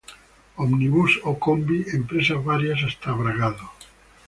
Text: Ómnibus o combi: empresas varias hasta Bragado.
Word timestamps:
Ómnibus 0.55 1.19
o 1.25 1.37
combi: 1.37 1.85
empresas 1.93 2.43
varias 2.43 2.81
hasta 2.81 3.11
Bragado. 3.11 3.69